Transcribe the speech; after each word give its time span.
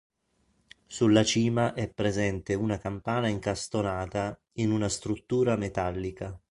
Sulla 0.87 1.23
cima 1.23 1.75
è 1.75 1.87
presente 1.87 2.55
una 2.55 2.79
campana 2.79 3.27
incastonata 3.27 4.35
in 4.53 4.71
una 4.71 4.89
struttura 4.89 5.55
metallica. 5.57 6.35